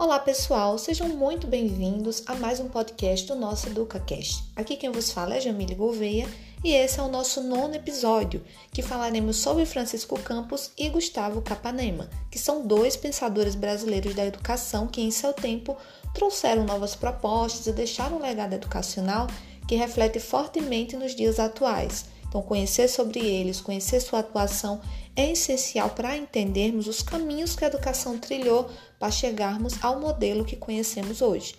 Olá 0.00 0.18
pessoal, 0.18 0.78
sejam 0.78 1.10
muito 1.10 1.46
bem-vindos 1.46 2.22
a 2.24 2.34
mais 2.34 2.58
um 2.58 2.70
podcast 2.70 3.26
do 3.26 3.34
nosso 3.34 3.66
EducaCast. 3.66 4.42
Aqui 4.56 4.74
quem 4.74 4.90
vos 4.90 5.10
fala 5.12 5.34
é 5.34 5.40
Jamile 5.42 5.74
Gouveia 5.74 6.26
e 6.64 6.72
esse 6.72 6.98
é 6.98 7.02
o 7.02 7.08
nosso 7.08 7.42
nono 7.42 7.74
episódio, 7.74 8.42
que 8.72 8.80
falaremos 8.80 9.36
sobre 9.36 9.66
Francisco 9.66 10.18
Campos 10.18 10.70
e 10.78 10.88
Gustavo 10.88 11.42
Capanema, 11.42 12.08
que 12.30 12.38
são 12.38 12.66
dois 12.66 12.96
pensadores 12.96 13.54
brasileiros 13.54 14.14
da 14.14 14.24
educação 14.24 14.86
que 14.86 15.02
em 15.02 15.10
seu 15.10 15.34
tempo 15.34 15.76
trouxeram 16.14 16.64
novas 16.64 16.94
propostas 16.94 17.66
e 17.66 17.72
deixaram 17.72 18.16
um 18.16 18.22
legado 18.22 18.54
educacional 18.54 19.26
que 19.68 19.76
reflete 19.76 20.18
fortemente 20.18 20.96
nos 20.96 21.14
dias 21.14 21.38
atuais. 21.38 22.06
Então, 22.30 22.42
conhecer 22.42 22.86
sobre 22.86 23.18
eles, 23.18 23.60
conhecer 23.60 23.98
sua 23.98 24.20
atuação 24.20 24.80
é 25.16 25.32
essencial 25.32 25.90
para 25.90 26.16
entendermos 26.16 26.86
os 26.86 27.02
caminhos 27.02 27.56
que 27.56 27.64
a 27.64 27.66
educação 27.68 28.16
trilhou 28.20 28.70
para 29.00 29.10
chegarmos 29.10 29.74
ao 29.82 29.98
modelo 29.98 30.44
que 30.44 30.54
conhecemos 30.54 31.20
hoje. 31.20 31.56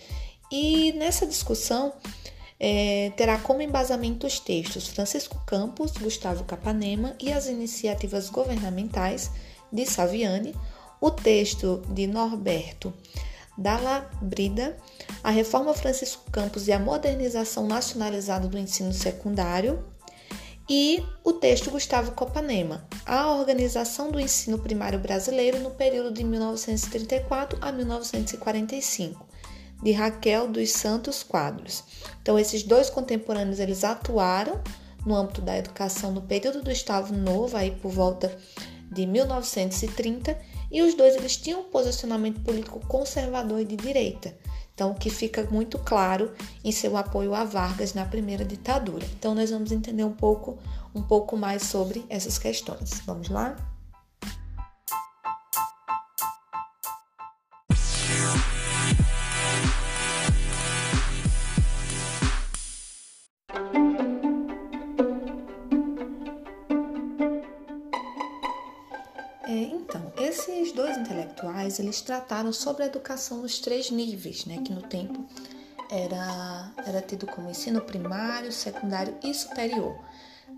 E 0.50 0.94
nessa 0.94 1.28
discussão 1.28 1.92
é, 2.58 3.12
terá 3.18 3.38
como 3.38 3.62
embasamento 3.62 4.26
os 4.26 4.40
textos 4.40 4.88
Francisco 4.88 5.44
Campos, 5.45 5.92
Gustavo 5.92 6.45
Capanema 6.45 7.17
e 7.20 7.34
as 7.34 7.48
iniciativas 7.48 8.30
governamentais 8.30 9.30
de 9.70 9.86
Saviani, 9.86 10.56
o 11.02 11.12
texto 11.12 11.81
de 11.90 12.08
Norberto 12.08 12.94
Dalla 13.58 14.09
Brida, 14.22 14.78
a 15.22 15.31
reforma 15.31 15.73
Francisco 15.73 16.31
Campos 16.31 16.70
e 16.70 16.72
a 16.72 16.80
modernização 16.80 17.67
nacionalizada 17.67 18.48
do 18.48 18.58
ensino 18.58 18.94
secundário, 18.94 19.84
e 20.70 21.04
o 21.24 21.34
texto 21.34 21.72
Gustavo 21.72 22.12
Copanema, 22.12 22.88
A 23.06 23.34
Organização 23.34 24.12
do 24.12 24.20
Ensino 24.20 24.60
Primário 24.60 25.00
Brasileiro 25.00 25.59
no 25.59 25.72
período 25.72 26.14
de 26.14 26.23
1934 26.23 27.58
a 27.62 27.72
1945, 27.72 29.26
de 29.81 29.92
Raquel 29.92 30.48
dos 30.48 30.72
Santos 30.72 31.23
Quadros. 31.23 31.84
Então, 32.22 32.38
esses 32.38 32.64
dois 32.64 32.90
contemporâneos 32.90 33.59
eles 33.59 33.84
atuaram 33.84 34.62
no 35.06 35.16
âmbito 35.16 35.42
da 35.42 35.58
educação 35.58 36.12
no 36.12 36.22
período 36.22 36.59
do 36.59 36.70
Gustavo 36.70 37.14
Novo, 37.14 37.58
aí 37.58 37.72
por 37.72 37.92
volta 37.92 38.38
de 38.92 39.06
1930, 39.06 40.38
e 40.72 40.81
os 40.81 40.94
dois 40.94 41.16
eles 41.16 41.38
tinham 41.38 41.62
um 41.62 41.70
posicionamento 41.70 42.42
político 42.42 42.80
conservador 42.88 43.62
e 43.62 43.66
de 43.66 43.75
direita. 43.75 44.36
Então, 44.73 44.94
que 44.94 45.09
fica 45.09 45.47
muito 45.52 45.77
claro 45.77 46.31
em 46.64 46.72
seu 46.72 46.97
apoio 46.97 47.36
a 47.36 47.44
Vargas 47.44 47.94
na 47.94 48.05
primeira 48.05 48.44
ditadura. 48.44 49.05
Então, 49.17 49.36
nós 49.36 49.52
vamos 49.52 49.72
entender 49.72 50.03
um 50.03 50.13
pouco, 50.13 50.58
um 50.95 51.02
pouco 51.02 51.38
mais 51.38 51.63
sobre 51.63 52.05
essas 52.09 52.38
questões. 52.38 53.02
Vamos 53.05 53.30
lá? 53.30 53.55
Intelectuais, 71.72 71.80
eles 71.80 72.02
trataram 72.02 72.52
sobre 72.52 72.83
a 72.83 72.86
educação 72.88 73.41
nos 73.41 73.59
três 73.59 73.89
níveis, 73.89 74.45
né, 74.45 74.61
que 74.64 74.73
no 74.73 74.81
tempo 74.81 75.25
era, 75.89 76.72
era 76.86 77.02
tido 77.02 77.25
como 77.25 77.50
ensino 77.50 77.81
primário, 77.81 78.52
secundário 78.52 79.16
e 79.23 79.33
superior. 79.33 79.97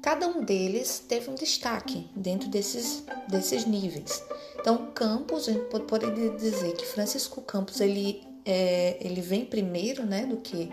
Cada 0.02 0.28
um 0.28 0.44
deles 0.44 1.04
teve 1.08 1.30
um 1.30 1.36
destaque 1.36 2.10
dentro 2.16 2.50
desses, 2.50 3.04
desses 3.28 3.66
níveis. 3.66 4.22
Então, 4.60 4.92
Campos, 4.94 5.48
a 5.48 5.54
gente 5.54 5.66
poderia 5.88 6.30
dizer 6.32 6.76
que 6.76 6.86
Francisco 6.86 7.42
Campos 7.42 7.80
ele, 7.80 8.22
é, 8.46 8.98
ele 9.00 9.22
vem 9.22 9.46
primeiro 9.46 10.06
né, 10.06 10.26
do 10.26 10.38
que 10.38 10.70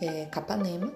é, 0.00 0.26
Capanema, 0.26 0.92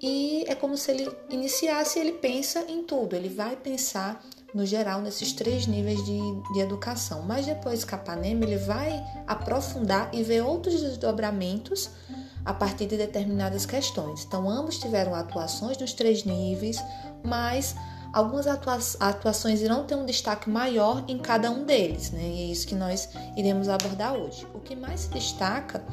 e 0.00 0.44
é 0.46 0.54
como 0.54 0.76
se 0.76 0.90
ele 0.90 1.10
iniciasse, 1.30 1.98
ele 1.98 2.12
pensa 2.12 2.66
em 2.68 2.82
tudo, 2.82 3.16
ele 3.16 3.30
vai 3.30 3.56
pensar 3.56 4.22
no 4.56 4.64
geral 4.64 5.02
nesses 5.02 5.34
três 5.34 5.66
níveis 5.66 6.02
de, 6.02 6.18
de 6.54 6.60
educação. 6.60 7.22
Mas 7.22 7.44
depois 7.44 7.84
Capanema 7.84 8.44
ele 8.44 8.56
vai 8.56 9.04
aprofundar 9.26 10.08
e 10.14 10.22
ver 10.22 10.42
outros 10.42 10.80
desdobramentos 10.80 11.90
a 12.42 12.54
partir 12.54 12.86
de 12.86 12.96
determinadas 12.96 13.66
questões. 13.66 14.24
Então 14.24 14.48
ambos 14.48 14.78
tiveram 14.78 15.14
atuações 15.14 15.76
nos 15.76 15.92
três 15.92 16.24
níveis, 16.24 16.82
mas 17.22 17.76
algumas 18.14 18.46
atua 18.46 18.78
atuações 19.00 19.60
irão 19.60 19.84
ter 19.84 19.94
um 19.94 20.06
destaque 20.06 20.48
maior 20.48 21.04
em 21.06 21.18
cada 21.18 21.50
um 21.50 21.66
deles, 21.66 22.10
né? 22.10 22.22
E 22.22 22.42
é 22.42 22.44
isso 22.46 22.66
que 22.66 22.74
nós 22.74 23.10
iremos 23.36 23.68
abordar 23.68 24.14
hoje. 24.14 24.46
O 24.54 24.60
que 24.60 24.74
mais 24.74 25.00
se 25.00 25.10
destaca 25.10 25.84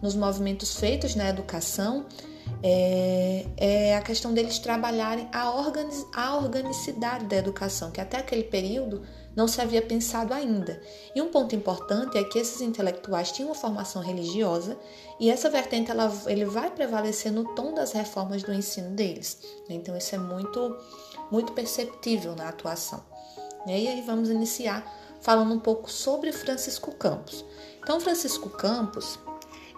nos 0.00 0.14
movimentos 0.14 0.76
feitos 0.76 1.16
na 1.16 1.28
educação 1.28 2.06
é, 2.62 3.46
é, 3.56 3.96
a 3.96 4.02
questão 4.02 4.32
deles 4.32 4.58
trabalharem 4.58 5.28
a, 5.32 5.42
a 6.14 6.36
organicidade 6.36 7.24
da 7.26 7.36
educação, 7.36 7.90
que 7.90 8.00
até 8.00 8.18
aquele 8.18 8.44
período 8.44 9.02
não 9.34 9.48
se 9.48 9.60
havia 9.60 9.82
pensado 9.82 10.32
ainda. 10.32 10.80
E 11.14 11.20
um 11.20 11.28
ponto 11.28 11.56
importante 11.56 12.16
é 12.16 12.24
que 12.24 12.38
esses 12.38 12.60
intelectuais 12.60 13.32
tinham 13.32 13.48
uma 13.48 13.54
formação 13.54 14.00
religiosa 14.00 14.78
e 15.18 15.30
essa 15.30 15.50
vertente 15.50 15.90
ela, 15.90 16.12
ele 16.26 16.44
vai 16.44 16.70
prevalecer 16.70 17.32
no 17.32 17.54
tom 17.54 17.74
das 17.74 17.92
reformas 17.92 18.42
do 18.42 18.52
ensino 18.52 18.90
deles. 18.90 19.40
Então 19.68 19.96
isso 19.96 20.14
é 20.14 20.18
muito, 20.18 20.76
muito 21.30 21.52
perceptível 21.52 22.36
na 22.36 22.48
atuação. 22.48 23.02
E 23.66 23.72
aí 23.72 24.02
vamos 24.06 24.28
iniciar 24.28 24.86
falando 25.20 25.54
um 25.54 25.60
pouco 25.60 25.90
sobre 25.90 26.30
Francisco 26.32 26.92
Campos. 26.92 27.44
Então 27.82 27.98
Francisco 28.00 28.50
Campos 28.50 29.18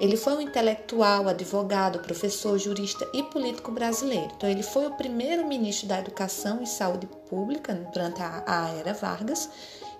ele 0.00 0.16
foi 0.16 0.34
um 0.34 0.40
intelectual, 0.40 1.28
advogado, 1.28 2.00
professor, 2.00 2.58
jurista 2.58 3.08
e 3.12 3.22
político 3.22 3.70
brasileiro. 3.70 4.30
Então, 4.36 4.48
ele 4.48 4.62
foi 4.62 4.86
o 4.86 4.94
primeiro 4.96 5.46
ministro 5.46 5.86
da 5.86 5.98
Educação 5.98 6.62
e 6.62 6.66
Saúde 6.66 7.06
Pública 7.28 7.74
durante 7.92 8.20
a, 8.22 8.74
era 8.78 8.92
Vargas 8.92 9.48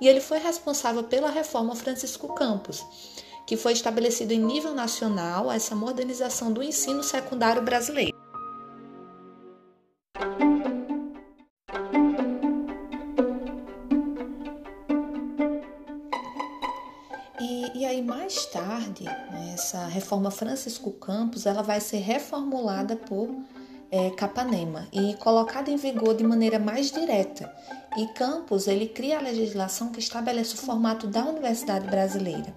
e 0.01 0.09
ele 0.09 0.21
foi 0.21 0.39
responsável 0.39 1.05
pela 1.05 1.31
reforma 1.31 1.75
Francisco 1.75 2.35
Campos, 2.35 2.85
que 3.47 3.57
foi 3.57 3.73
estabelecido 3.73 4.33
em 4.33 4.39
nível 4.39 4.75
nacional 4.75 5.51
essa 5.51 5.75
modernização 5.75 6.53
do 6.53 6.63
ensino 6.63 7.03
secundário 7.03 7.63
brasileiro. 7.63 8.14
Reforma 19.95 20.31
Francisco 20.31 20.91
Campos, 20.91 21.47
ela 21.47 21.63
vai 21.63 21.81
ser 21.81 21.99
reformulada 21.99 22.97
por 22.97 23.31
é, 23.91 24.11
Capanema 24.11 24.89
e 24.93 25.15
colocada 25.15 25.71
em 25.71 25.77
vigor 25.77 26.17
de 26.17 26.25
maneira 26.25 26.59
mais 26.59 26.91
direta. 26.91 27.55
E 27.97 28.09
Campos 28.09 28.67
ele 28.67 28.89
cria 28.89 29.19
a 29.19 29.23
legislação 29.23 29.93
que 29.93 30.01
estabelece 30.01 30.55
o 30.55 30.59
formato 30.59 31.07
da 31.07 31.25
Universidade 31.25 31.87
Brasileira. 31.87 32.53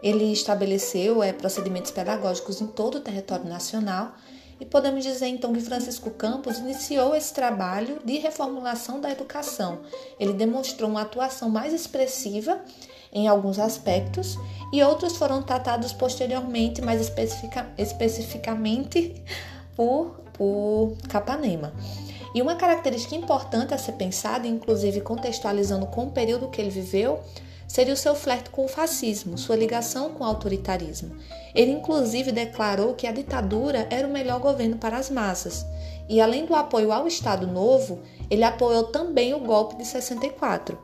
Ele 0.00 0.32
estabeleceu 0.32 1.22
é, 1.22 1.32
procedimentos 1.32 1.90
pedagógicos 1.90 2.60
em 2.60 2.68
todo 2.68 2.98
o 2.98 3.00
território 3.00 3.46
nacional 3.46 4.14
e 4.60 4.64
podemos 4.64 5.02
dizer 5.02 5.26
então 5.26 5.52
que 5.52 5.60
Francisco 5.60 6.10
Campos 6.10 6.58
iniciou 6.58 7.16
esse 7.16 7.34
trabalho 7.34 7.98
de 8.04 8.18
reformulação 8.18 9.00
da 9.00 9.10
educação. 9.10 9.80
Ele 10.20 10.34
demonstrou 10.34 10.88
uma 10.88 11.02
atuação 11.02 11.50
mais 11.50 11.72
expressiva 11.72 12.62
em 13.12 13.26
alguns 13.26 13.58
aspectos 13.58 14.38
e 14.72 14.82
outros 14.82 15.16
foram 15.16 15.42
tratados 15.42 15.92
posteriormente, 15.92 16.80
mais 16.80 17.00
especifica, 17.00 17.68
especificamente 17.76 19.22
por, 19.74 20.20
por 20.32 20.96
Capanema. 21.08 21.72
E 22.34 22.40
uma 22.40 22.54
característica 22.54 23.16
importante 23.16 23.74
a 23.74 23.78
ser 23.78 23.92
pensada, 23.92 24.46
inclusive 24.46 25.00
contextualizando 25.00 25.86
com 25.86 26.04
o 26.04 26.10
período 26.12 26.48
que 26.48 26.60
ele 26.60 26.70
viveu, 26.70 27.20
seria 27.66 27.94
o 27.94 27.96
seu 27.96 28.14
flerte 28.14 28.50
com 28.50 28.64
o 28.64 28.68
fascismo, 28.68 29.38
sua 29.38 29.56
ligação 29.56 30.10
com 30.10 30.22
o 30.22 30.26
autoritarismo. 30.26 31.16
Ele, 31.54 31.72
inclusive, 31.72 32.30
declarou 32.30 32.94
que 32.94 33.06
a 33.06 33.12
ditadura 33.12 33.86
era 33.90 34.06
o 34.06 34.10
melhor 34.10 34.40
governo 34.40 34.76
para 34.76 34.96
as 34.96 35.10
massas. 35.10 35.66
E, 36.08 36.20
além 36.20 36.46
do 36.46 36.54
apoio 36.54 36.92
ao 36.92 37.06
Estado 37.06 37.46
Novo, 37.46 38.00
ele 38.30 38.44
apoiou 38.44 38.84
também 38.84 39.34
o 39.34 39.40
golpe 39.40 39.76
de 39.76 39.84
64. 39.84 40.78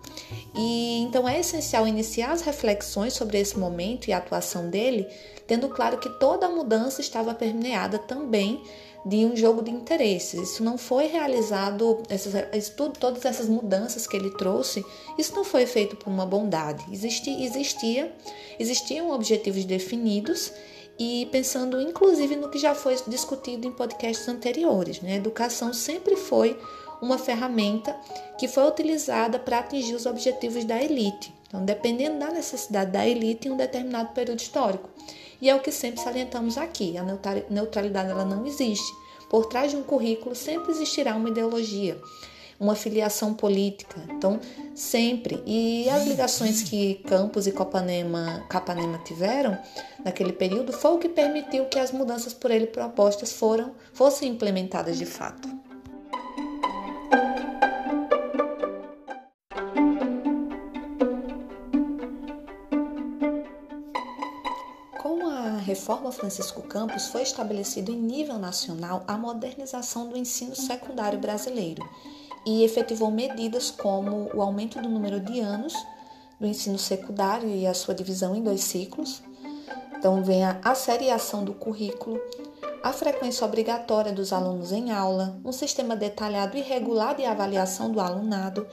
E 0.54 1.00
então 1.02 1.28
é 1.28 1.38
essencial 1.38 1.87
iniciar 1.87 2.32
as 2.32 2.43
reflexões 2.43 3.12
sobre 3.12 3.38
esse 3.38 3.58
momento 3.58 4.08
e 4.08 4.12
a 4.12 4.19
atuação 4.19 4.69
dele, 4.69 5.06
tendo 5.46 5.69
claro 5.69 5.98
que 5.98 6.10
toda 6.19 6.46
a 6.46 6.50
mudança 6.50 7.00
estava 7.00 7.32
permeada 7.32 7.98
também 7.98 8.62
de 9.06 9.25
um 9.25 9.37
jogo 9.37 9.62
de 9.62 9.70
interesses. 9.70 10.50
Isso 10.50 10.64
não 10.64 10.76
foi 10.76 11.06
realizado, 11.06 12.02
essas, 12.08 12.69
tudo, 12.70 12.98
todas 12.98 13.25
essas 13.25 13.49
mudanças 13.49 14.04
que 14.04 14.16
ele 14.16 14.31
trouxe, 14.31 14.84
isso 15.16 15.32
não 15.32 15.44
foi 15.44 15.64
feito 15.64 15.94
por 15.94 16.10
uma 16.10 16.26
bondade. 16.26 16.84
Existia, 16.92 17.44
existia, 17.44 18.12
existiam 18.58 19.12
objetivos 19.12 19.64
definidos 19.64 20.52
e 20.99 21.28
pensando 21.31 21.81
inclusive 21.81 22.34
no 22.34 22.49
que 22.49 22.58
já 22.58 22.75
foi 22.75 22.96
discutido 23.06 23.69
em 23.69 23.70
podcasts 23.70 24.26
anteriores. 24.28 25.00
Né? 25.00 25.14
Educação 25.14 25.72
sempre 25.72 26.16
foi 26.16 26.58
uma 27.00 27.19
ferramenta 27.19 27.96
que 28.38 28.48
foi 28.48 28.66
utilizada 28.66 29.38
para 29.38 29.58
atingir 29.58 29.94
os 29.94 30.06
objetivos 30.06 30.64
da 30.64 30.82
elite. 30.82 31.34
Então, 31.48 31.64
dependendo 31.64 32.19
da 32.19 32.31
necessidade 32.31 32.90
da 32.90 33.06
elite 33.06 33.48
em 33.48 33.52
um 33.52 33.56
determinado 33.56 34.12
período 34.12 34.40
histórico. 34.40 34.88
E 35.40 35.48
é 35.48 35.54
o 35.54 35.60
que 35.60 35.70
sempre 35.70 36.00
salientamos 36.00 36.58
aqui: 36.58 36.96
a 36.96 37.04
neutralidade 37.50 38.10
ela 38.10 38.25
não 38.25 38.46
existe. 38.46 38.93
Por 39.31 39.46
trás 39.46 39.70
de 39.70 39.76
um 39.76 39.82
currículo 39.82 40.34
sempre 40.34 40.70
existirá 40.70 41.14
uma 41.16 41.28
ideologia, 41.28 42.00
uma 42.58 42.75
filiação 42.75 43.34
política. 43.34 44.00
Então, 44.10 44.40
sempre. 44.75 45.42
E 45.44 45.88
as 45.90 46.06
ligações 46.06 46.62
que 46.62 46.96
Campos 47.06 47.46
e 47.46 47.52
Capanema, 47.52 48.44
Capanema 48.49 48.99
tiveram 48.99 49.58
naquele 50.04 50.32
período 50.32 50.72
foi 50.72 50.92
o 50.92 50.99
que 50.99 51.08
permitiu 51.08 51.66
que 51.66 51.78
as 51.78 51.90
mudanças 51.90 52.32
por 52.32 52.50
ele 52.50 52.66
propostas 52.66 53.32
foram, 53.32 53.75
fossem 53.92 54.31
implementadas 54.31 54.96
de 54.96 55.06
fato. 55.06 55.65
Reforma 65.87 66.11
Francisco 66.11 66.62
Campos 66.62 67.06
foi 67.06 67.23
estabelecido 67.23 67.93
em 67.93 67.97
nível 67.97 68.41
nacional 68.41 69.05
a 69.06 69.17
modernização 69.17 70.09
do 70.09 70.19
ensino 70.19 70.56
secundário 70.56 71.17
brasileiro 71.17 71.88
e 72.44 72.65
efetivou 72.65 73.09
medidas 73.09 73.71
como 73.71 74.29
o 74.35 74.43
aumento 74.43 74.83
do 74.83 74.88
número 74.88 75.21
de 75.21 75.38
anos 75.38 75.73
do 76.41 76.47
ensino 76.49 76.77
secundário 76.77 77.49
e 77.49 77.69
a 77.69 77.73
sua 77.73 77.94
divisão 77.94 78.35
em 78.35 78.43
dois 78.43 78.62
ciclos. 78.62 79.23
Então, 79.97 80.25
vem 80.25 80.44
a 80.44 80.59
asseriação 80.65 81.44
do 81.44 81.55
currículo, 81.55 82.21
a 82.83 82.93
frequência 82.93 83.47
obrigatória 83.47 84.12
dos 84.12 84.33
alunos 84.33 84.73
em 84.73 84.91
aula, 84.91 85.38
um 85.44 85.53
sistema 85.53 85.94
detalhado 85.94 86.56
e 86.56 86.62
regular 86.62 87.15
de 87.15 87.25
avaliação 87.25 87.93
do 87.93 88.00
alunado 88.00 88.67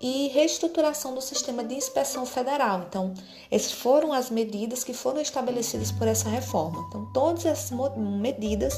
e 0.00 0.28
reestruturação 0.28 1.14
do 1.14 1.20
sistema 1.20 1.64
de 1.64 1.74
inspeção 1.74 2.24
federal. 2.24 2.84
Então, 2.88 3.14
essas 3.50 3.72
foram 3.72 4.12
as 4.12 4.30
medidas 4.30 4.84
que 4.84 4.92
foram 4.92 5.20
estabelecidas 5.20 5.90
por 5.90 6.06
essa 6.06 6.28
reforma. 6.28 6.84
Então, 6.88 7.06
todas 7.12 7.44
essas 7.44 7.76
medidas 7.96 8.74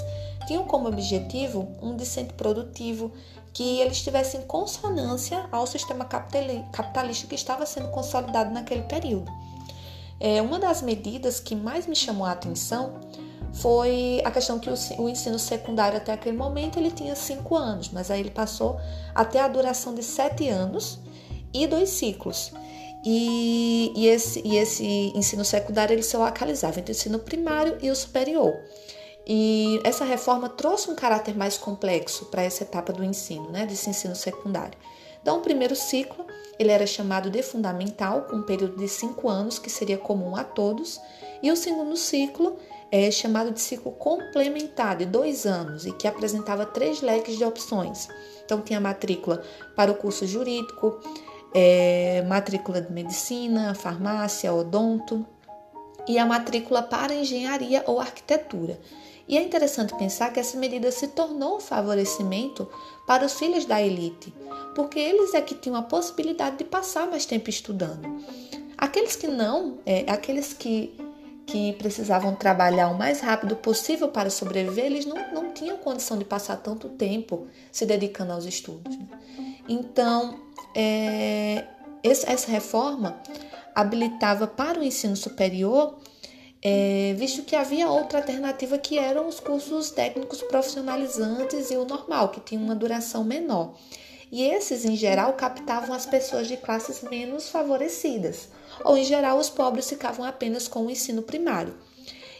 tinham 0.46 0.64
como 0.64 0.88
objetivo 0.88 1.68
um 1.82 1.94
discente 1.94 2.32
produtivo 2.32 3.12
que 3.52 3.80
ele 3.80 3.90
estivesse 3.90 4.36
em 4.36 4.42
consonância 4.42 5.46
ao 5.50 5.66
sistema 5.66 6.04
capitalista 6.04 7.26
que 7.26 7.34
estava 7.34 7.66
sendo 7.66 7.88
consolidado 7.88 8.50
naquele 8.50 8.82
período. 8.82 9.30
É, 10.18 10.40
uma 10.40 10.58
das 10.58 10.82
medidas 10.82 11.40
que 11.40 11.54
mais 11.56 11.86
me 11.86 11.96
chamou 11.96 12.26
a 12.26 12.32
atenção 12.32 13.00
foi 13.52 14.20
a 14.24 14.30
questão 14.30 14.58
que 14.58 14.70
o, 14.70 15.08
ensino 15.08 15.38
secundário 15.38 15.96
até 15.96 16.12
aquele 16.12 16.36
momento 16.36 16.78
ele 16.78 16.90
tinha 16.90 17.16
cinco 17.16 17.56
anos, 17.56 17.90
mas 17.90 18.10
aí 18.10 18.20
ele 18.20 18.30
passou 18.30 18.78
até 19.14 19.40
a 19.40 19.48
duração 19.48 19.94
de 19.94 20.02
sete 20.02 20.48
anos 20.48 21.00
e 21.52 21.66
dois 21.66 21.90
ciclos. 21.90 22.52
E, 23.04 23.92
e, 23.96 24.06
esse, 24.08 24.42
e 24.44 24.56
esse 24.56 24.84
ensino 25.14 25.44
secundário 25.44 25.94
ele 25.94 26.02
se 26.02 26.16
localizava 26.16 26.78
entre 26.78 26.92
o 26.92 26.96
ensino 26.96 27.18
primário 27.18 27.78
e 27.80 27.90
o 27.90 27.96
superior. 27.96 28.54
E 29.26 29.80
essa 29.84 30.04
reforma 30.04 30.48
trouxe 30.48 30.90
um 30.90 30.94
caráter 30.94 31.36
mais 31.36 31.56
complexo 31.56 32.26
para 32.26 32.42
essa 32.42 32.64
etapa 32.64 32.92
do 32.92 33.04
ensino, 33.04 33.50
né, 33.50 33.64
desse 33.64 33.88
ensino 33.88 34.14
secundário. 34.14 34.78
Então, 35.22 35.38
o 35.38 35.42
primeiro 35.42 35.76
ciclo 35.76 36.26
ele 36.58 36.70
era 36.70 36.86
chamado 36.86 37.30
de 37.30 37.42
fundamental, 37.42 38.22
com 38.22 38.36
um 38.36 38.42
período 38.42 38.76
de 38.76 38.88
cinco 38.88 39.28
anos, 39.28 39.58
que 39.58 39.70
seria 39.70 39.96
comum 39.96 40.36
a 40.36 40.44
todos, 40.44 41.00
e 41.42 41.50
o 41.50 41.56
segundo 41.56 41.96
ciclo 41.96 42.56
é 42.90 43.10
chamado 43.10 43.50
de 43.50 43.60
ciclo 43.60 43.92
complementar, 43.92 44.96
de 44.96 45.06
dois 45.06 45.46
anos, 45.46 45.86
e 45.86 45.92
que 45.92 46.08
apresentava 46.08 46.66
três 46.66 47.00
leques 47.00 47.38
de 47.38 47.44
opções. 47.44 48.08
Então, 48.44 48.60
tinha 48.60 48.80
matrícula 48.80 49.42
para 49.76 49.90
o 49.90 49.94
curso 49.94 50.26
jurídico, 50.26 51.00
é, 51.54 52.22
matrícula 52.28 52.80
de 52.80 52.92
medicina, 52.92 53.74
farmácia, 53.74 54.52
odonto 54.52 55.26
e 56.08 56.18
a 56.18 56.26
matrícula 56.26 56.82
para 56.82 57.14
engenharia 57.14 57.82
ou 57.86 58.00
arquitetura. 58.00 58.78
E 59.28 59.38
é 59.38 59.42
interessante 59.42 59.94
pensar 59.94 60.32
que 60.32 60.40
essa 60.40 60.58
medida 60.58 60.90
se 60.90 61.06
tornou 61.06 61.58
um 61.58 61.60
favorecimento 61.60 62.68
para 63.06 63.24
os 63.24 63.34
filhos 63.34 63.64
da 63.64 63.80
elite, 63.80 64.34
porque 64.74 64.98
eles 64.98 65.34
é 65.34 65.40
que 65.40 65.54
tinham 65.54 65.76
a 65.76 65.82
possibilidade 65.82 66.56
de 66.56 66.64
passar 66.64 67.06
mais 67.06 67.26
tempo 67.26 67.48
estudando. 67.48 68.08
Aqueles 68.76 69.14
que 69.14 69.28
não, 69.28 69.78
é, 69.86 70.04
aqueles 70.10 70.52
que, 70.52 70.98
que 71.46 71.74
precisavam 71.74 72.34
trabalhar 72.34 72.88
o 72.88 72.98
mais 72.98 73.20
rápido 73.20 73.54
possível 73.54 74.08
para 74.08 74.30
sobreviver, 74.30 74.86
eles 74.86 75.06
não, 75.06 75.16
não 75.32 75.52
tinham 75.52 75.76
condição 75.76 76.18
de 76.18 76.24
passar 76.24 76.56
tanto 76.56 76.88
tempo 76.88 77.46
se 77.70 77.86
dedicando 77.86 78.32
aos 78.32 78.44
estudos. 78.44 78.96
Né? 78.96 79.06
Então, 79.68 80.40
é, 80.74 81.64
essa 82.02 82.50
reforma 82.50 83.20
habilitava 83.74 84.46
para 84.46 84.78
o 84.78 84.82
ensino 84.82 85.16
superior, 85.16 85.98
é, 86.62 87.14
visto 87.16 87.42
que 87.42 87.56
havia 87.56 87.88
outra 87.88 88.18
alternativa 88.18 88.76
que 88.76 88.98
eram 88.98 89.26
os 89.26 89.40
cursos 89.40 89.90
técnicos 89.90 90.42
profissionalizantes 90.42 91.70
e 91.70 91.76
o 91.76 91.84
normal, 91.84 92.28
que 92.28 92.40
tinha 92.40 92.60
uma 92.60 92.74
duração 92.74 93.24
menor. 93.24 93.74
E 94.30 94.42
esses, 94.42 94.84
em 94.84 94.94
geral, 94.94 95.32
captavam 95.32 95.94
as 95.94 96.06
pessoas 96.06 96.46
de 96.46 96.56
classes 96.56 97.02
menos 97.02 97.48
favorecidas, 97.48 98.48
ou 98.84 98.96
em 98.96 99.04
geral, 99.04 99.38
os 99.38 99.50
pobres 99.50 99.88
ficavam 99.88 100.24
apenas 100.24 100.68
com 100.68 100.86
o 100.86 100.90
ensino 100.90 101.22
primário. 101.22 101.74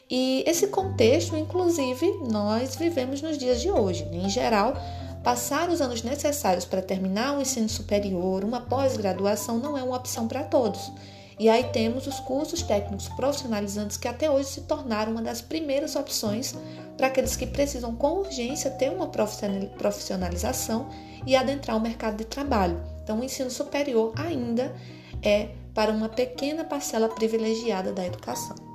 E 0.08 0.44
esse 0.46 0.68
contexto, 0.68 1.36
inclusive, 1.36 2.06
nós 2.30 2.74
vivemos 2.76 3.22
nos 3.22 3.38
dias 3.38 3.60
de 3.60 3.70
hoje. 3.70 4.04
Em 4.12 4.28
geral, 4.28 4.74
Passar 5.22 5.68
os 5.68 5.82
anos 5.82 6.02
necessários 6.02 6.64
para 6.64 6.80
terminar 6.80 7.36
o 7.36 7.42
ensino 7.42 7.68
superior, 7.68 8.42
uma 8.42 8.62
pós-graduação, 8.62 9.58
não 9.58 9.76
é 9.76 9.82
uma 9.82 9.96
opção 9.96 10.26
para 10.26 10.42
todos. 10.42 10.90
E 11.38 11.48
aí 11.48 11.64
temos 11.64 12.06
os 12.06 12.20
cursos 12.20 12.62
técnicos 12.62 13.08
profissionalizantes 13.08 13.96
que 13.96 14.08
até 14.08 14.30
hoje 14.30 14.48
se 14.48 14.60
tornaram 14.62 15.12
uma 15.12 15.22
das 15.22 15.40
primeiras 15.40 15.94
opções 15.94 16.54
para 16.96 17.06
aqueles 17.06 17.36
que 17.36 17.46
precisam 17.46 17.94
com 17.94 18.18
urgência 18.18 18.70
ter 18.70 18.90
uma 18.90 19.08
profissionalização 19.08 20.88
e 21.26 21.36
adentrar 21.36 21.76
o 21.76 21.80
mercado 21.80 22.16
de 22.16 22.24
trabalho. 22.24 22.80
Então, 23.02 23.20
o 23.20 23.24
ensino 23.24 23.50
superior 23.50 24.12
ainda 24.16 24.74
é 25.22 25.48
para 25.74 25.92
uma 25.92 26.08
pequena 26.08 26.64
parcela 26.64 27.08
privilegiada 27.08 27.92
da 27.92 28.06
educação. 28.06 28.69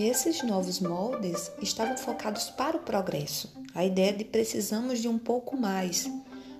Esses 0.00 0.42
novos 0.42 0.80
moldes 0.80 1.52
estavam 1.60 1.96
focados 1.96 2.48
para 2.50 2.76
o 2.76 2.80
progresso. 2.80 3.52
A 3.74 3.84
ideia 3.84 4.12
de 4.12 4.24
precisamos 4.24 5.00
de 5.00 5.08
um 5.08 5.18
pouco 5.18 5.56
mais, 5.56 6.10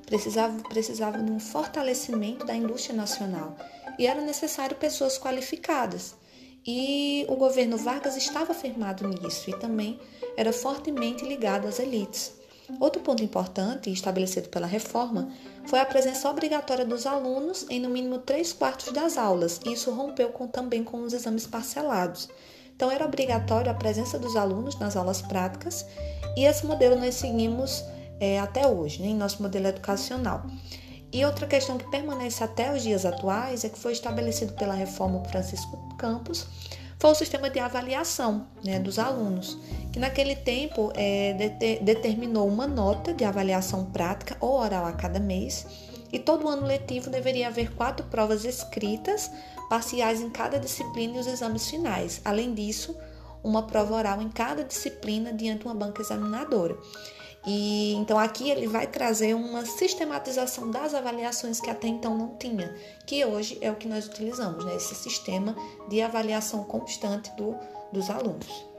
precisava, 0.05 0.62
precisava 0.69 1.19
de 1.19 1.31
um 1.31 1.39
fortalecimento 1.39 2.45
da 2.45 2.55
indústria 2.55 2.95
nacional 2.95 3.57
e 3.99 4.07
era 4.07 4.21
necessário 4.21 4.77
pessoas 4.77 5.19
qualificadas. 5.19 6.15
E 6.67 7.25
o 7.29 7.37
governo 7.37 7.77
Vargas 7.77 8.17
estava 8.17 8.55
firmado 8.55 9.09
nisso 9.09 9.51
e 9.51 9.59
também 9.59 9.99
era 10.37 10.53
fortemente 10.53 11.25
ligado 11.25 11.67
às 11.67 11.79
elites. 11.79 12.33
Outro 12.81 13.03
ponto 13.03 13.23
importante 13.23 13.91
estabelecido 13.91 14.49
pela 14.49 14.67
reforma 14.67 15.31
foi 15.67 15.81
a 15.81 15.87
presença 15.87 16.29
obrigatória 16.31 16.85
dos 16.85 17.07
alunos 17.07 17.67
em 17.69 17.81
no 17.81 17.89
mínimo 17.89 18.19
três 18.19 18.53
quartos 18.53 18.93
das 18.93 19.19
aulas. 19.19 19.61
E 19.65 19.73
isso 19.73 19.91
rompeu 19.91 20.31
com, 20.31 20.47
também 20.47 20.85
com 20.85 21.03
os 21.03 21.12
exames 21.12 21.47
parcelados. 21.47 22.29
Então, 22.83 22.91
era 22.91 23.05
obrigatório 23.05 23.71
a 23.71 23.75
presença 23.75 24.19
dos 24.19 24.35
alunos 24.35 24.77
nas 24.77 24.97
aulas 24.97 25.23
práticas 25.23 25.87
e 26.37 26.45
esse 26.45 26.67
modelo 26.67 26.97
nós 26.97 27.15
seguimos 27.15 27.85
é, 28.19 28.41
até 28.41 28.67
hoje, 28.67 29.01
né, 29.01 29.07
em 29.07 29.15
nosso 29.15 29.41
modelo 29.41 29.69
educacional. 29.69 30.45
E 31.12 31.25
outra 31.25 31.47
questão 31.47 31.79
que 31.79 31.89
permanece 31.93 32.43
até 32.43 32.75
os 32.75 32.83
dias 32.83 33.07
atuais 33.07 33.65
é 33.65 33.69
que 33.69 33.79
foi 33.79 33.93
estabelecido 33.93 34.55
pela 34.55 34.75
reforma 34.75 35.23
Francisco 35.27 35.95
Campos 35.97 36.45
foi 36.99 37.12
o 37.12 37.15
sistema 37.15 37.49
de 37.49 37.61
avaliação 37.61 38.49
né, 38.65 38.81
dos 38.81 38.99
alunos, 38.99 39.57
que 39.93 40.01
naquele 40.01 40.35
tempo 40.35 40.93
é, 40.97 41.35
determinou 41.81 42.49
uma 42.49 42.67
nota 42.67 43.15
de 43.15 43.25
avaliação 43.25 43.85
prática 43.93 44.37
ou 44.41 44.59
oral 44.59 44.87
a 44.87 44.93
cada 44.93 45.21
mês, 45.21 45.69
e 46.12 46.19
todo 46.19 46.47
ano 46.47 46.66
letivo 46.66 47.11
deveria 47.11 47.49
haver 47.49 47.75
quatro 47.75 48.07
provas 48.07 48.45
escritas 48.45 49.31
parciais 49.69 50.21
em 50.21 50.28
cada 50.28 50.61
disciplina 50.61 51.16
e 51.16 51.21
os 51.21 51.26
exames 51.26 51.69
finais. 51.69 52.21
Além 52.25 52.52
disso, 52.52 52.95
uma 53.42 53.66
prova 53.66 53.95
oral 53.95 54.21
em 54.21 54.28
cada 54.28 54.62
disciplina 54.62 55.33
diante 55.33 55.61
de 55.61 55.66
uma 55.66 55.75
banca 55.75 56.02
examinadora. 56.02 56.76
E 57.45 57.95
então 57.95 58.19
aqui 58.19 58.50
ele 58.50 58.69
vai 58.69 58.87
trazer 58.87 59.35
uma 59.35 59.66
sistematização 59.66 60.71
das 60.71 60.95
avaliações 60.95 61.61
que 61.61 61.71
até 61.71 61.88
então 61.88 62.16
não 62.16 62.37
tinha, 62.37 62.73
que 63.04 63.25
hoje 63.25 63.59
é 63.61 63.71
o 63.71 63.75
que 63.75 63.88
nós 63.88 64.07
utilizamos, 64.07 64.64
né? 64.64 64.76
esse 64.76 64.95
sistema 64.95 65.57
de 65.88 66.00
avaliação 66.00 66.62
constante 66.64 67.33
do, 67.33 67.57
dos 67.92 68.11
alunos. 68.11 68.72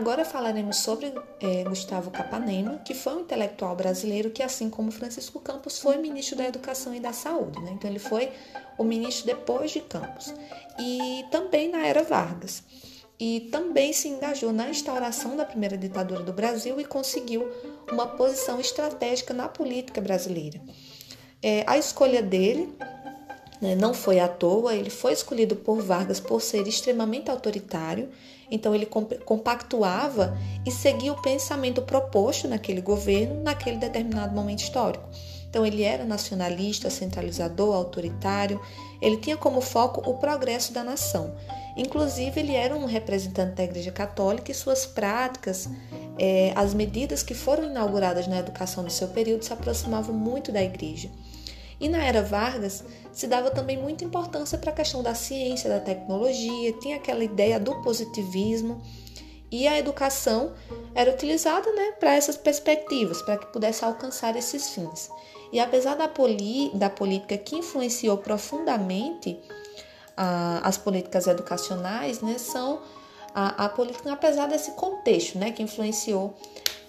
Agora 0.00 0.24
falaremos 0.24 0.78
sobre 0.78 1.12
é, 1.40 1.62
Gustavo 1.64 2.10
Capanema, 2.10 2.78
que 2.78 2.94
foi 2.94 3.16
um 3.16 3.20
intelectual 3.20 3.76
brasileiro 3.76 4.30
que, 4.30 4.42
assim 4.42 4.70
como 4.70 4.90
Francisco 4.90 5.38
Campos, 5.40 5.78
foi 5.78 5.98
ministro 5.98 6.38
da 6.38 6.46
Educação 6.46 6.94
e 6.94 7.00
da 7.00 7.12
Saúde. 7.12 7.60
Né? 7.60 7.72
Então, 7.74 7.88
ele 7.90 7.98
foi 7.98 8.32
o 8.78 8.82
ministro 8.82 9.26
depois 9.26 9.70
de 9.70 9.80
Campos. 9.82 10.34
E 10.78 11.26
também 11.30 11.68
na 11.68 11.86
era 11.86 12.02
Vargas. 12.02 12.62
E 13.18 13.50
também 13.52 13.92
se 13.92 14.08
engajou 14.08 14.52
na 14.54 14.70
instauração 14.70 15.36
da 15.36 15.44
primeira 15.44 15.76
ditadura 15.76 16.22
do 16.22 16.32
Brasil 16.32 16.80
e 16.80 16.84
conseguiu 16.86 17.46
uma 17.92 18.06
posição 18.06 18.58
estratégica 18.58 19.34
na 19.34 19.50
política 19.50 20.00
brasileira. 20.00 20.62
É, 21.42 21.62
a 21.66 21.76
escolha 21.76 22.22
dele 22.22 22.74
não 23.76 23.92
foi 23.92 24.20
à 24.20 24.28
toa, 24.28 24.74
ele 24.74 24.90
foi 24.90 25.12
escolhido 25.12 25.56
por 25.56 25.82
Vargas 25.82 26.18
por 26.18 26.40
ser 26.40 26.66
extremamente 26.66 27.30
autoritário 27.30 28.08
então 28.50 28.74
ele 28.74 28.86
compactuava 29.24 30.36
e 30.66 30.70
seguia 30.70 31.12
o 31.12 31.22
pensamento 31.22 31.80
proposto 31.82 32.48
naquele 32.48 32.80
governo, 32.80 33.42
naquele 33.42 33.76
determinado 33.76 34.34
momento 34.34 34.60
histórico. 34.60 35.08
Então 35.48 35.64
ele 35.64 35.82
era 35.82 36.04
nacionalista, 36.04 36.90
centralizador, 36.90 37.74
autoritário, 37.74 38.60
ele 39.00 39.16
tinha 39.16 39.36
como 39.36 39.60
foco 39.60 40.08
o 40.08 40.14
progresso 40.14 40.72
da 40.72 40.84
nação. 40.84 41.34
Inclusive, 41.76 42.38
ele 42.40 42.54
era 42.54 42.76
um 42.76 42.84
representante 42.84 43.54
da 43.54 43.64
Igreja 43.64 43.90
Católica 43.90 44.50
e 44.50 44.54
suas 44.54 44.84
práticas, 44.84 45.68
eh, 46.18 46.52
as 46.54 46.74
medidas 46.74 47.22
que 47.22 47.34
foram 47.34 47.64
inauguradas 47.64 48.26
na 48.26 48.38
educação 48.38 48.84
no 48.84 48.90
seu 48.90 49.08
período 49.08 49.44
se 49.44 49.52
aproximavam 49.52 50.14
muito 50.14 50.52
da 50.52 50.62
Igreja. 50.62 51.10
E 51.80 51.88
na 51.88 52.04
era 52.04 52.22
Vargas 52.22 52.84
se 53.12 53.26
dava 53.26 53.50
também 53.50 53.78
muita 53.78 54.04
importância 54.04 54.58
para 54.58 54.70
a 54.70 54.74
questão 54.74 55.02
da 55.02 55.14
ciência, 55.14 55.70
da 55.70 55.80
tecnologia, 55.80 56.72
tinha 56.74 56.96
aquela 56.96 57.24
ideia 57.24 57.58
do 57.58 57.80
positivismo 57.82 58.80
e 59.50 59.66
a 59.66 59.78
educação 59.78 60.52
era 60.94 61.10
utilizada 61.10 61.72
né, 61.72 61.92
para 61.98 62.14
essas 62.14 62.36
perspectivas, 62.36 63.20
para 63.22 63.36
que 63.36 63.46
pudesse 63.46 63.84
alcançar 63.84 64.36
esses 64.36 64.70
fins. 64.70 65.10
E 65.52 65.58
apesar 65.58 65.96
da, 65.96 66.06
poli, 66.06 66.70
da 66.74 66.88
política 66.88 67.36
que 67.36 67.56
influenciou 67.56 68.18
profundamente 68.18 69.40
a, 70.16 70.60
as 70.62 70.78
políticas 70.78 71.26
educacionais, 71.26 72.20
né, 72.20 72.38
são 72.38 72.80
a, 73.34 73.64
a 73.64 73.68
política, 73.68 74.12
apesar 74.12 74.46
desse 74.46 74.72
contexto 74.72 75.38
né, 75.38 75.52
que 75.52 75.62
influenciou 75.62 76.34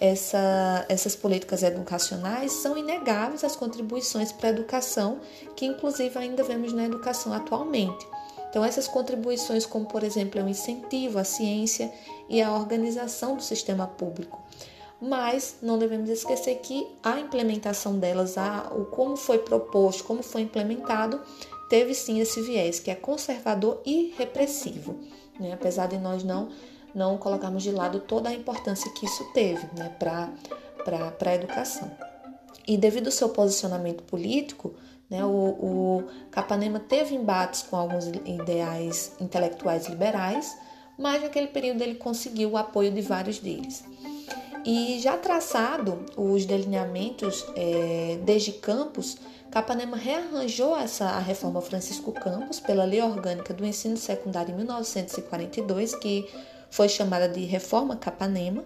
essa, 0.00 0.84
essas 0.88 1.14
políticas 1.14 1.62
educacionais, 1.62 2.52
são 2.52 2.76
inegáveis 2.76 3.44
as 3.44 3.54
contribuições 3.54 4.32
para 4.32 4.48
a 4.48 4.52
educação, 4.52 5.20
que 5.54 5.64
inclusive 5.64 6.18
ainda 6.18 6.42
vemos 6.42 6.72
na 6.72 6.84
educação 6.84 7.32
atualmente. 7.32 8.04
Então, 8.50 8.64
essas 8.64 8.86
contribuições, 8.86 9.64
como 9.64 9.86
por 9.86 10.02
exemplo, 10.02 10.38
é 10.38 10.42
o 10.42 10.48
incentivo 10.48 11.18
à 11.18 11.24
ciência 11.24 11.90
e 12.28 12.42
à 12.42 12.52
organização 12.52 13.36
do 13.36 13.42
sistema 13.42 13.86
público. 13.86 14.42
Mas 15.00 15.56
não 15.62 15.78
devemos 15.78 16.10
esquecer 16.10 16.56
que 16.56 16.86
a 17.02 17.18
implementação 17.18 17.98
delas, 17.98 18.36
a, 18.36 18.70
o 18.76 18.84
como 18.84 19.16
foi 19.16 19.38
proposto, 19.38 20.04
como 20.04 20.22
foi 20.22 20.42
implementado, 20.42 21.20
teve 21.70 21.94
sim 21.94 22.20
esse 22.20 22.42
viés, 22.42 22.78
que 22.78 22.90
é 22.90 22.94
conservador 22.94 23.80
e 23.86 24.14
repressivo. 24.18 25.00
Né? 25.38 25.52
Apesar 25.52 25.86
de 25.86 25.98
nós 25.98 26.22
não 26.22 26.48
não 26.94 27.16
colocarmos 27.16 27.62
de 27.62 27.70
lado 27.70 28.00
toda 28.00 28.28
a 28.28 28.34
importância 28.34 28.90
que 28.92 29.06
isso 29.06 29.24
teve 29.32 29.66
né, 29.76 29.90
para 29.98 30.30
a 31.30 31.34
educação. 31.34 31.90
E 32.66 32.76
devido 32.76 33.06
ao 33.06 33.12
seu 33.12 33.30
posicionamento 33.30 34.02
político, 34.02 34.74
né, 35.08 35.24
o, 35.24 35.28
o 35.28 36.04
Capanema 36.30 36.78
teve 36.78 37.14
embates 37.14 37.62
com 37.62 37.76
alguns 37.76 38.06
ideais 38.06 39.12
intelectuais 39.20 39.86
liberais, 39.88 40.56
mas 40.98 41.22
naquele 41.22 41.48
período 41.48 41.82
ele 41.82 41.94
conseguiu 41.94 42.50
o 42.50 42.56
apoio 42.56 42.90
de 42.90 43.00
vários 43.00 43.38
deles. 43.38 43.84
E 44.64 45.00
já 45.00 45.16
traçado 45.16 46.04
os 46.16 46.44
delineamentos 46.44 47.44
é, 47.56 48.20
desde 48.22 48.52
Campos, 48.52 49.16
Capanema 49.52 49.98
rearranjou 49.98 50.74
essa, 50.74 51.04
a 51.04 51.18
reforma 51.18 51.60
Francisco 51.60 52.10
Campos 52.10 52.58
pela 52.58 52.84
Lei 52.84 53.02
Orgânica 53.02 53.52
do 53.52 53.66
Ensino 53.66 53.98
Secundário 53.98 54.50
em 54.50 54.56
1942, 54.56 55.94
que 55.96 56.26
foi 56.70 56.88
chamada 56.88 57.28
de 57.28 57.44
Reforma 57.44 57.94
Capanema, 57.94 58.64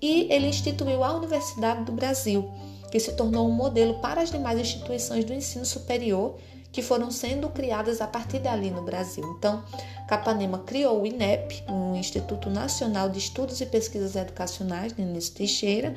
e 0.00 0.30
ele 0.30 0.46
instituiu 0.46 1.02
a 1.02 1.16
Universidade 1.16 1.84
do 1.84 1.92
Brasil, 1.92 2.52
que 2.92 3.00
se 3.00 3.14
tornou 3.14 3.48
um 3.48 3.52
modelo 3.52 3.94
para 4.02 4.20
as 4.20 4.30
demais 4.30 4.60
instituições 4.60 5.24
do 5.24 5.32
ensino 5.32 5.64
superior 5.64 6.36
que 6.70 6.82
foram 6.82 7.10
sendo 7.10 7.48
criadas 7.48 8.02
a 8.02 8.06
partir 8.06 8.38
dali 8.38 8.70
no 8.70 8.82
Brasil. 8.82 9.24
Então, 9.38 9.64
Capanema 10.06 10.58
criou 10.58 11.00
o 11.00 11.06
INEP, 11.06 11.64
o 11.66 11.96
Instituto 11.96 12.50
Nacional 12.50 13.08
de 13.08 13.18
Estudos 13.18 13.62
e 13.62 13.64
Pesquisas 13.64 14.14
Educacionais, 14.14 14.92
início 14.98 15.32
Teixeira, 15.32 15.94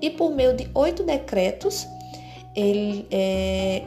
e 0.00 0.08
por 0.08 0.30
meio 0.30 0.56
de 0.56 0.70
oito 0.74 1.02
decretos, 1.02 1.86
ele, 2.54 3.06
é, 3.10 3.82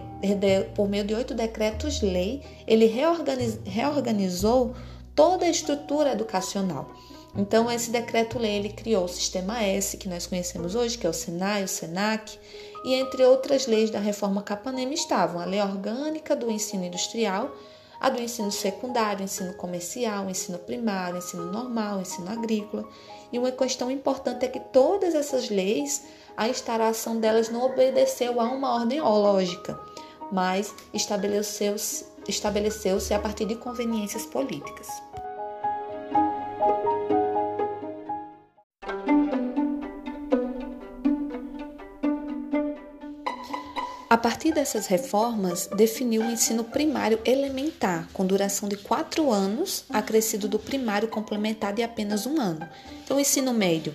por 0.73 0.87
meio 0.87 1.03
de 1.03 1.13
oito 1.13 1.33
decretos-lei, 1.33 2.41
ele 2.67 2.85
reorganiz, 2.85 3.59
reorganizou 3.65 4.73
toda 5.13 5.45
a 5.45 5.49
estrutura 5.49 6.11
educacional. 6.11 6.91
Então, 7.37 7.69
esse 7.69 7.91
decreto-lei 7.91 8.55
ele 8.55 8.69
criou 8.69 9.05
o 9.05 9.09
Sistema 9.09 9.61
S, 9.61 9.97
que 9.97 10.07
nós 10.07 10.25
conhecemos 10.25 10.73
hoje, 10.73 10.97
que 10.97 11.05
é 11.05 11.09
o 11.09 11.13
SENAI, 11.13 11.65
o 11.65 11.67
SENAC, 11.67 12.39
e 12.85 12.93
entre 12.93 13.25
outras 13.25 13.67
leis 13.67 13.89
da 13.89 13.99
reforma 13.99 14.41
Capanema 14.41 14.93
estavam 14.93 15.41
a 15.41 15.45
Lei 15.45 15.61
Orgânica 15.61 16.35
do 16.35 16.49
Ensino 16.49 16.85
Industrial, 16.85 17.51
a 17.99 18.09
do 18.09 18.21
ensino 18.21 18.51
secundário, 18.51 19.23
ensino 19.23 19.53
comercial, 19.53 20.29
ensino 20.29 20.59
primário, 20.59 21.17
ensino 21.17 21.51
normal, 21.51 22.01
ensino 22.01 22.29
agrícola. 22.29 22.87
E 23.31 23.39
uma 23.39 23.51
questão 23.51 23.89
importante 23.89 24.45
é 24.45 24.47
que 24.47 24.59
todas 24.59 25.15
essas 25.15 25.49
leis, 25.49 26.03
a 26.37 26.49
instalação 26.49 27.19
delas 27.19 27.49
não 27.49 27.63
obedeceu 27.63 28.39
a 28.41 28.45
uma 28.45 28.73
ordem 28.73 28.99
lógica, 29.01 29.79
mas 30.31 30.73
estabeleceu-se 30.93 32.05
estabeleceu 32.27 32.97
a 33.15 33.19
partir 33.19 33.45
de 33.45 33.55
conveniências 33.55 34.25
políticas. 34.25 34.87
A 44.09 44.17
partir 44.17 44.53
dessas 44.53 44.87
reformas, 44.87 45.67
definiu 45.75 46.21
o 46.21 46.31
ensino 46.31 46.63
primário 46.63 47.19
elementar, 47.25 48.07
com 48.13 48.25
duração 48.25 48.69
de 48.69 48.77
quatro 48.77 49.29
anos, 49.29 49.83
acrescido 49.89 50.47
do 50.47 50.57
primário 50.57 51.09
complementar 51.09 51.73
de 51.73 51.83
apenas 51.83 52.25
um 52.25 52.39
ano. 52.39 52.65
Então, 53.03 53.17
o 53.17 53.19
ensino 53.19 53.53
médio, 53.53 53.93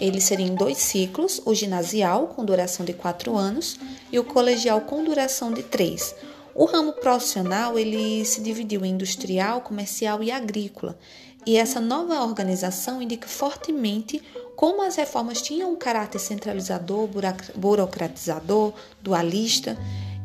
ele 0.00 0.20
seria 0.20 0.46
em 0.46 0.54
dois 0.54 0.78
ciclos, 0.78 1.40
o 1.44 1.54
ginasial, 1.54 2.28
com 2.28 2.44
duração 2.44 2.84
de 2.84 2.92
quatro 2.92 3.36
anos, 3.36 3.78
e 4.12 4.18
o 4.18 4.24
colegial, 4.24 4.80
com 4.82 5.02
duração 5.04 5.52
de 5.52 5.62
três. 5.62 6.14
O 6.54 6.64
ramo 6.64 6.92
profissional, 6.92 7.78
ele 7.78 8.24
se 8.24 8.40
dividiu 8.40 8.84
em 8.84 8.92
industrial, 8.92 9.60
comercial 9.60 10.22
e 10.22 10.30
agrícola, 10.30 10.98
e 11.46 11.56
essa 11.56 11.80
nova 11.80 12.22
organização 12.22 13.00
indica 13.00 13.28
fortemente 13.28 14.20
como 14.56 14.82
as 14.82 14.96
reformas 14.96 15.40
tinham 15.40 15.70
um 15.70 15.76
caráter 15.76 16.18
centralizador, 16.18 17.08
burocratizador, 17.54 18.72
dualista, 19.00 19.78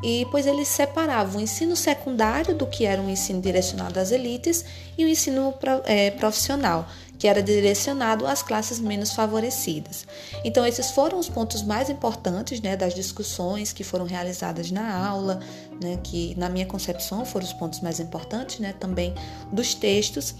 e 0.03 0.25
pois 0.31 0.47
eles 0.47 0.67
separavam 0.67 1.39
o 1.39 1.43
ensino 1.43 1.75
secundário 1.75 2.55
do 2.55 2.65
que 2.65 2.85
era 2.85 2.99
um 2.99 3.09
ensino 3.09 3.39
direcionado 3.39 3.99
às 3.99 4.11
elites 4.11 4.65
e 4.97 5.05
o 5.05 5.07
ensino 5.07 5.53
é, 5.85 6.09
profissional, 6.11 6.87
que 7.21 7.27
era 7.27 7.43
direcionado 7.43 8.25
às 8.25 8.41
classes 8.41 8.79
menos 8.79 9.13
favorecidas. 9.13 10.07
Então, 10.43 10.65
esses 10.65 10.89
foram 10.89 11.19
os 11.19 11.29
pontos 11.29 11.61
mais 11.61 11.87
importantes 11.87 12.59
né, 12.59 12.75
das 12.75 12.95
discussões 12.95 13.71
que 13.71 13.83
foram 13.83 14.05
realizadas 14.05 14.71
na 14.71 14.97
aula, 15.07 15.39
né, 15.79 15.99
que, 16.03 16.33
na 16.35 16.49
minha 16.49 16.65
concepção, 16.65 17.23
foram 17.23 17.45
os 17.45 17.53
pontos 17.53 17.79
mais 17.79 17.99
importantes 17.99 18.57
né, 18.57 18.73
também 18.73 19.13
dos 19.51 19.75
textos 19.75 20.33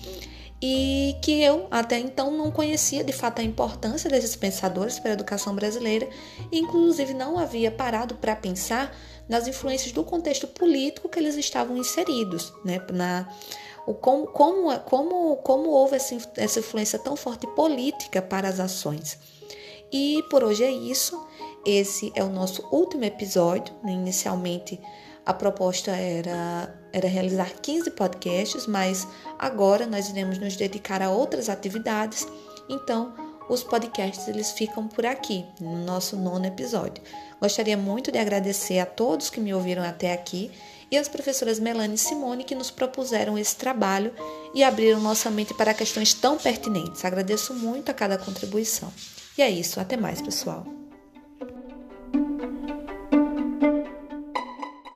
e 0.60 1.16
que 1.22 1.44
eu 1.44 1.68
até 1.70 2.00
então 2.00 2.32
não 2.32 2.50
conhecia 2.50 3.04
de 3.04 3.14
fato 3.14 3.42
a 3.42 3.44
importância 3.44 4.10
desses 4.10 4.36
pensadores 4.36 4.98
para 4.98 5.12
a 5.12 5.14
educação 5.14 5.54
brasileira, 5.54 6.10
e 6.52 6.58
inclusive 6.58 7.14
não 7.14 7.38
havia 7.38 7.70
parado 7.70 8.16
para 8.16 8.36
pensar 8.36 8.96
nas 9.30 9.48
influências 9.48 9.92
do 9.92 10.04
contexto 10.04 10.48
político 10.48 11.10
que 11.10 11.20
eles 11.20 11.36
estavam 11.36 11.78
inseridos, 11.78 12.52
né? 12.66 12.82
Na, 12.92 13.28
o 13.86 13.94
como, 13.94 14.28
como, 14.28 14.80
como, 14.82 15.38
como 15.38 15.70
houve 15.70 15.96
essa, 15.96 16.16
essa 16.38 16.60
influência 16.60 17.00
tão 17.00 17.16
forte 17.16 17.48
política 17.48 18.22
para 18.22 18.48
as 18.48 18.60
ações. 18.60 19.18
E 19.92 20.24
por 20.30 20.44
hoje 20.44 20.64
é 20.64 20.72
isso. 20.72 21.20
Esse 21.66 22.12
é 22.16 22.24
o 22.24 22.30
nosso 22.30 22.68
último 22.72 23.04
episódio. 23.04 23.74
Né? 23.84 23.92
Inicialmente 23.94 24.80
a 25.26 25.34
proposta 25.34 25.92
era, 25.92 26.74
era 26.92 27.08
realizar 27.08 27.52
15 27.62 27.92
podcasts, 27.92 28.66
mas 28.66 29.08
agora 29.38 29.86
nós 29.86 30.10
iremos 30.10 30.38
nos 30.38 30.56
dedicar 30.56 31.02
a 31.02 31.12
outras 31.12 31.50
atividades. 31.50 32.28
Então, 32.70 33.14
os 33.50 33.64
podcasts 33.64 34.28
eles 34.28 34.52
ficam 34.52 34.88
por 34.88 35.06
aqui, 35.06 35.46
no 35.60 35.78
nosso 35.84 36.16
nono 36.16 36.46
episódio. 36.46 37.04
Gostaria 37.40 37.76
muito 37.76 38.12
de 38.12 38.18
agradecer 38.18 38.80
a 38.80 38.86
todos 38.86 39.30
que 39.30 39.40
me 39.40 39.54
ouviram 39.54 39.84
até 39.84 40.14
aqui 40.14 40.52
e 40.92 40.98
as 40.98 41.08
professoras 41.08 41.60
Melanie 41.60 41.96
e 41.96 41.98
Simone 41.98 42.44
que 42.44 42.54
nos 42.54 42.70
propuseram 42.70 43.38
esse 43.38 43.56
trabalho 43.56 44.14
e 44.54 44.64
abriram 44.64 45.00
nossa 45.00 45.32
mente 45.32 45.54
para 45.54 45.74
questões 45.74 46.14
tão 46.14 46.38
pertinentes. 46.38 47.06
Agradeço 47.06 47.54
muito 47.54 47.90
a 47.90 47.94
cada 47.94 48.18
contribuição. 48.18 48.92
E 49.38 49.42
é 49.42 49.50
isso, 49.50 49.80
até 49.80 49.96
mais, 49.96 50.22
pessoal. 50.22 50.81